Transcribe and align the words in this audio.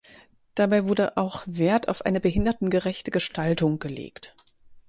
Dabei 0.55 0.87
wurde 0.87 1.15
auch 1.15 1.43
Wert 1.45 1.87
auf 1.87 2.07
eine 2.07 2.19
behindertengerechte 2.19 3.11
Gestaltung 3.11 3.77
gelegt. 3.77 4.35